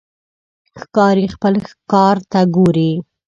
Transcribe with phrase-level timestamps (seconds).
[0.79, 2.91] ښکاري خپل ښکار ته ګوري.